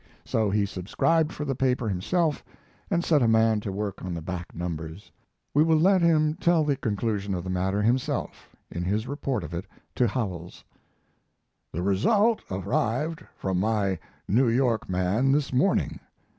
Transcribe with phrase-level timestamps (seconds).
[0.25, 2.43] So he subscribed for the paper himself
[2.89, 5.11] and set a man to work on the back numbers.
[5.53, 9.53] We will let him tell the conclusion of the matter himself, in his report of
[9.53, 9.67] it
[9.97, 10.63] to Howells:
[11.71, 15.99] The result arrived from my New York man this morning.